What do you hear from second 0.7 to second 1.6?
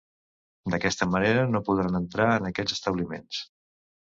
D'aquesta manera,